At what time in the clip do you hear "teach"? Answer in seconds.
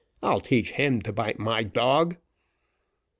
0.41-0.71